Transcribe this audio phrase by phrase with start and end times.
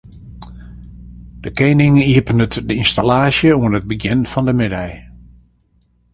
[1.43, 4.91] De kening iepenet de ynstallaasje oan it begjin fan de middei.